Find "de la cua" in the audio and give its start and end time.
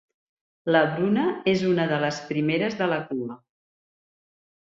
2.81-3.37